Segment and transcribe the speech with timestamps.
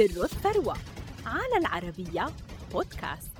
[0.00, 0.76] سر الثروة
[1.26, 2.26] على العربية
[2.72, 3.30] بودكاست.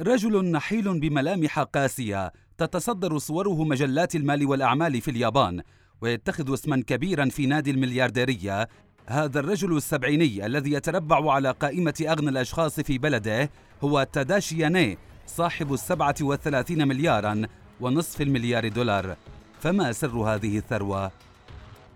[0.00, 5.62] رجل نحيل بملامح قاسية تتصدر صوره مجلات المال والأعمال في اليابان
[6.00, 8.68] ويتخذ اسما كبيرا في نادي المليارديرية.
[9.06, 13.50] هذا الرجل السبعيني الذي يتربع على قائمة أغنى الأشخاص في بلده
[13.84, 17.42] هو تاداشي ياني صاحب السبعة وثلاثين مليارا
[17.80, 19.16] ونصف المليار دولار.
[19.60, 21.27] فما سر هذه الثروة؟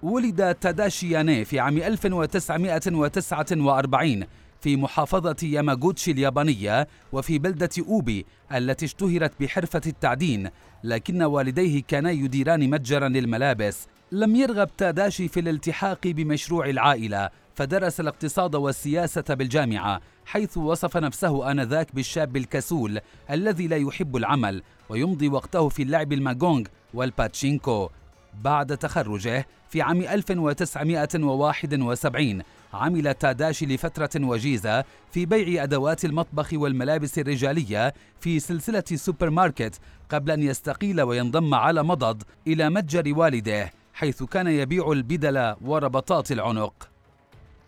[0.02, 4.24] ولد تاداشي ياني في عام 1949
[4.60, 10.50] في محافظة ياماغوتشي اليابانية وفي بلدة أوبي التي اشتهرت بحرفة التعدين
[10.84, 13.86] لكن والديه كانا يديران متجرا للملابس.
[14.12, 21.94] لم يرغب تاداشي في الالتحاق بمشروع العائلة فدرس الاقتصاد والسياسة بالجامعة حيث وصف نفسه آنذاك
[21.94, 23.00] بالشاب الكسول
[23.30, 26.64] الذي لا يحب العمل ويمضي وقته في اللعب الماغونغ
[26.94, 27.88] والباتشينكو.
[28.34, 32.42] بعد تخرجه في عام 1971
[32.74, 39.80] عمل تاداشي لفترة وجيزة في بيع أدوات المطبخ والملابس الرجالية في سلسلة سوبر ماركت
[40.10, 46.91] قبل أن يستقيل وينضم على مضض إلى متجر والده حيث كان يبيع البدل وربطات العنق.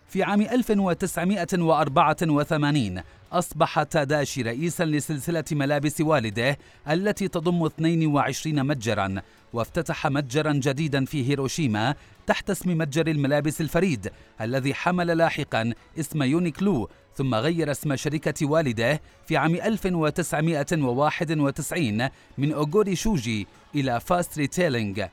[0.07, 6.57] في عام 1984 أصبح تاداشي رئيسا لسلسلة ملابس والده
[6.89, 9.21] التي تضم 22 متجرا
[9.53, 11.95] وافتتح متجرا جديدا في هيروشيما
[12.27, 19.01] تحت اسم متجر الملابس الفريد الذي حمل لاحقا اسم Uniqlo ثم غير اسم شركة والده
[19.27, 25.05] في عام 1991 من أوغوري شوجي إلى Fast Retailing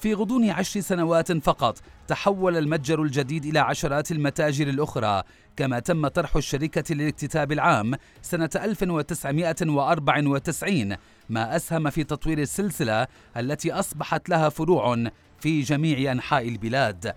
[0.00, 5.22] في غضون عشر سنوات فقط تحول المتجر الجديد إلى عشرات المتاجر الأخرى.
[5.56, 10.96] كما تم طرح الشركة للاكتتاب العام سنة 1994
[11.28, 15.10] ما أسهم في تطوير السلسلة التي أصبحت لها فروع
[15.40, 17.14] في جميع أنحاء البلاد.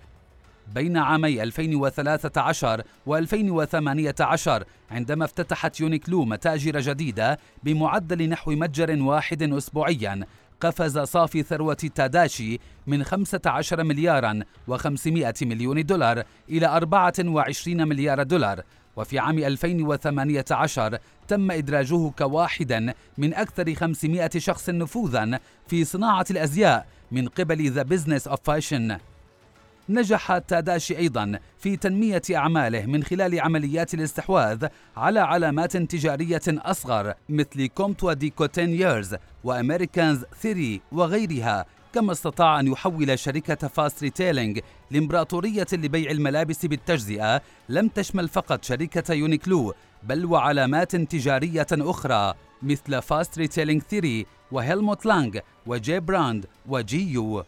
[0.74, 10.26] بين عامي 2013 و2018 عندما افتتحت يونيكلو متاجر جديدة بمعدل نحو متجر واحد أسبوعيا
[10.62, 14.40] قفز صافي ثروة تاداشي من 15 مليارا
[14.70, 18.62] و500 مليون دولار إلى 24 مليار دولار.
[18.96, 27.28] وفي عام 2018 تم إدراجه كواحدا من أكثر 500 شخص نفوذا في صناعة الأزياء من
[27.28, 28.98] قبل The Business of Fashion
[29.88, 34.66] نجح تاداشي أيضا في تنمية أعماله من خلال عمليات الاستحواذ
[34.96, 38.96] على علامات تجارية أصغر مثل Comptoir des Cotonniers
[39.44, 41.66] و Americans Theory وغيرها.
[41.92, 44.60] كما استطاع أن يحول شركة Fast Retailing
[44.90, 53.38] لإمبراطورية لبيع الملابس بالتجزئة لم تشمل فقط شركة Uniqlo بل وعلامات تجارية أخرى مثل Fast
[53.38, 57.44] Retailing Theory و Helmut Lang و J Brand و GU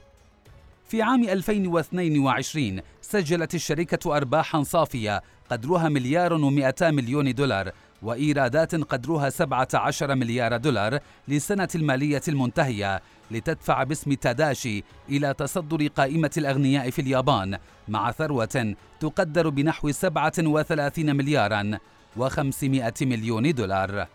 [0.95, 7.71] في عام 2022 سجلت الشركة أرباحا صافية قدرها مليار و200 مليون دولار
[8.03, 16.91] وإيرادات قدرها 17 مليار دولار للسنة المالية المنتهية لتدفع باسم تاداشي إلى تصدر قائمة الأغنياء
[16.91, 21.79] في اليابان مع ثروة تقدر بنحو 37 مليارا
[22.19, 24.07] و500 مليون دولار.